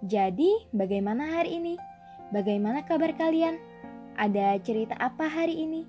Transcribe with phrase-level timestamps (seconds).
[0.00, 1.76] Jadi, bagaimana hari ini?
[2.32, 3.60] Bagaimana kabar kalian?
[4.16, 5.84] Ada cerita apa hari ini?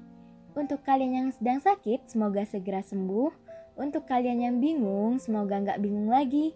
[0.51, 3.31] Untuk kalian yang sedang sakit, semoga segera sembuh.
[3.79, 6.51] Untuk kalian yang bingung, semoga nggak bingung lagi.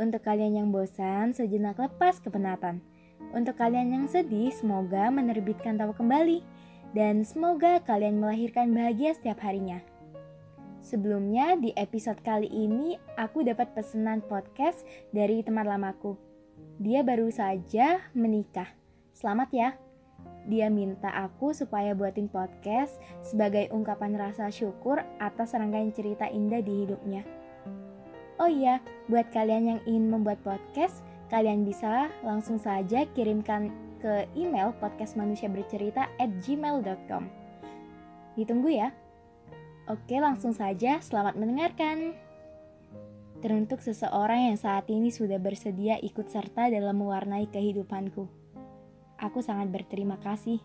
[0.00, 2.80] Untuk kalian yang bosan, sejenak lepas kepenatan.
[3.36, 6.40] Untuk kalian yang sedih, semoga menerbitkan tawa kembali.
[6.96, 9.84] Dan semoga kalian melahirkan bahagia setiap harinya.
[10.80, 16.33] Sebelumnya, di episode kali ini, aku dapat pesanan podcast dari teman lamaku.
[16.82, 18.66] Dia baru saja menikah.
[19.14, 19.68] Selamat ya.
[20.50, 26.82] Dia minta aku supaya buatin podcast sebagai ungkapan rasa syukur atas rangkaian cerita indah di
[26.82, 27.22] hidupnya.
[28.42, 33.70] Oh iya, buat kalian yang ingin membuat podcast, kalian bisa langsung saja kirimkan
[34.02, 37.30] ke email podcastmanusiabercerita at gmail.com.
[38.34, 38.90] Ditunggu ya.
[39.86, 40.98] Oke, langsung saja.
[40.98, 42.18] Selamat mendengarkan
[43.44, 48.24] teruntuk seseorang yang saat ini sudah bersedia ikut serta dalam mewarnai kehidupanku.
[49.20, 50.64] Aku sangat berterima kasih.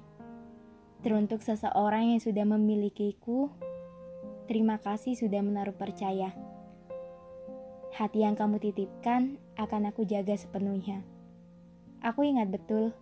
[1.04, 3.52] Teruntuk seseorang yang sudah memilikiku,
[4.48, 6.32] terima kasih sudah menaruh percaya.
[8.00, 11.04] Hati yang kamu titipkan akan aku jaga sepenuhnya.
[12.00, 12.96] Aku ingat betul,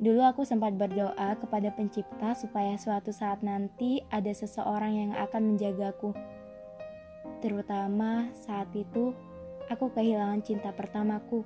[0.00, 6.16] dulu aku sempat berdoa kepada Pencipta supaya suatu saat nanti ada seseorang yang akan menjagaku
[7.40, 9.16] Terutama saat itu
[9.72, 11.42] aku kehilangan cinta pertamaku.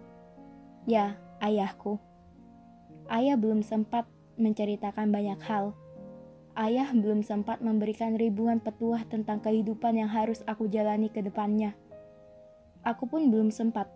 [0.90, 2.02] Ya, ayahku.
[3.06, 5.72] Ayah belum sempat menceritakan banyak hal.
[6.54, 11.74] Ayah belum sempat memberikan ribuan petuah tentang kehidupan yang harus aku jalani ke depannya.
[12.86, 13.90] Aku pun belum sempat,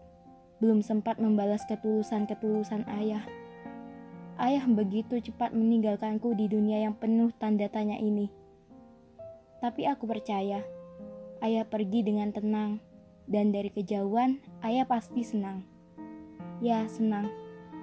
[0.59, 3.23] belum sempat membalas ketulusan-ketulusan ayah.
[4.39, 8.31] Ayah begitu cepat meninggalkanku di dunia yang penuh tanda tanya ini.
[9.59, 10.63] Tapi aku percaya,
[11.45, 12.79] ayah pergi dengan tenang,
[13.29, 15.63] dan dari kejauhan ayah pasti senang.
[16.59, 17.31] Ya, senang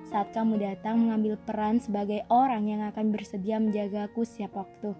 [0.05, 4.93] saat kamu datang mengambil peran sebagai orang yang akan bersedia menjagaku setiap waktu.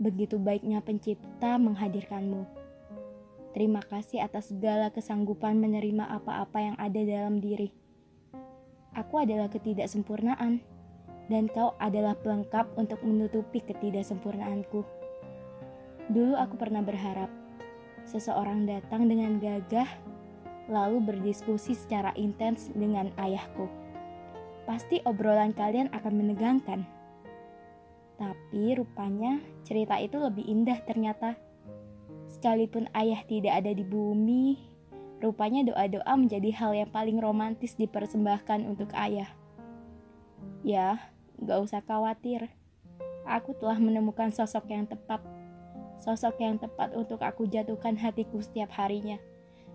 [0.00, 2.48] Begitu baiknya pencipta menghadirkanmu.
[3.54, 7.70] Terima kasih atas segala kesanggupan menerima apa-apa yang ada dalam diri.
[8.98, 10.58] Aku adalah ketidaksempurnaan,
[11.30, 15.03] dan kau adalah pelengkap untuk menutupi ketidaksempurnaanku.
[16.12, 17.32] Dulu aku pernah berharap
[18.04, 19.88] seseorang datang dengan gagah
[20.68, 23.68] lalu berdiskusi secara intens dengan ayahku.
[24.64, 26.80] Pasti obrolan kalian akan menegangkan.
[28.16, 31.36] Tapi rupanya cerita itu lebih indah ternyata.
[32.32, 34.56] Sekalipun ayah tidak ada di bumi,
[35.20, 39.28] rupanya doa-doa menjadi hal yang paling romantis dipersembahkan untuk ayah.
[40.64, 42.48] Ya, gak usah khawatir.
[43.28, 45.20] Aku telah menemukan sosok yang tepat
[46.04, 49.16] sosok yang tepat untuk aku jatuhkan hatiku setiap harinya,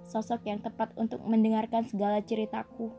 [0.06, 2.94] sosok yang tepat untuk mendengarkan segala ceritaku,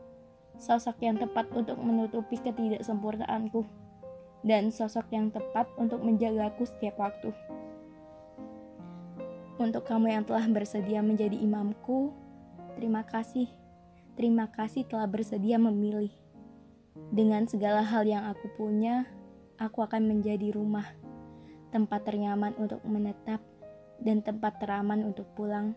[0.59, 3.63] sosok yang tepat untuk menutupi ketidaksempurnaanku,
[4.43, 7.31] dan sosok yang tepat untuk menjagaku setiap waktu.
[9.55, 12.11] Untuk kamu yang telah bersedia menjadi imamku,
[12.75, 13.47] terima kasih.
[14.19, 16.11] Terima kasih telah bersedia memilih.
[17.15, 19.07] Dengan segala hal yang aku punya,
[19.55, 20.83] aku akan menjadi rumah
[21.71, 23.39] tempat ternyaman untuk menetap,
[24.03, 25.73] dan tempat teraman untuk pulang.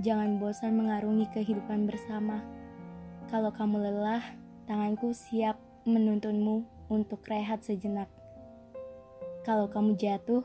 [0.00, 2.40] Jangan bosan mengarungi kehidupan bersama.
[3.28, 4.24] Kalau kamu lelah,
[4.64, 8.08] tanganku siap menuntunmu untuk rehat sejenak.
[9.44, 10.44] Kalau kamu jatuh,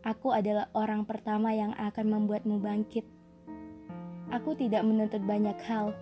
[0.00, 3.04] aku adalah orang pertama yang akan membuatmu bangkit.
[4.32, 5.92] Aku tidak menuntut banyak hal.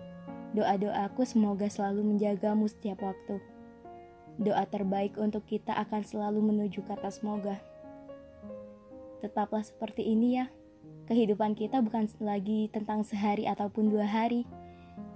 [0.55, 3.52] Doa-doaku semoga selalu menjagamu setiap waktu.
[4.41, 7.61] Doa terbaik untuk kita akan selalu menuju kata semoga.
[9.21, 10.49] Tetaplah seperti ini ya.
[11.05, 14.49] Kehidupan kita bukan lagi tentang sehari ataupun dua hari.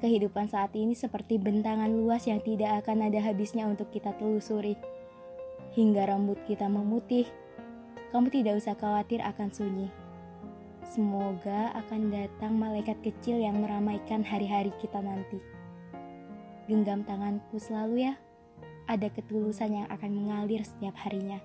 [0.05, 4.77] Kehidupan saat ini seperti bentangan luas yang tidak akan ada habisnya untuk kita telusuri.
[5.73, 7.25] Hingga rambut kita memutih,
[8.13, 9.89] kamu tidak usah khawatir akan sunyi.
[10.85, 15.41] Semoga akan datang malaikat kecil yang meramaikan hari-hari kita nanti.
[16.69, 18.13] Genggam tanganku selalu ya
[18.87, 21.43] ada ketulusan yang akan mengalir setiap harinya.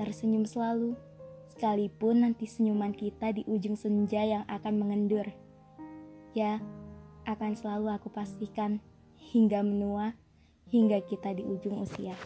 [0.00, 0.96] Tersenyum selalu,
[1.52, 5.28] sekalipun nanti senyuman kita di ujung senja yang akan mengendur.
[6.32, 6.64] Ya,
[7.28, 8.80] akan selalu aku pastikan
[9.30, 10.16] hingga menua,
[10.72, 12.16] hingga kita di ujung usia.